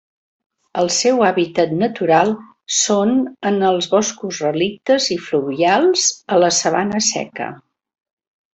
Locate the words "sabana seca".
6.63-7.53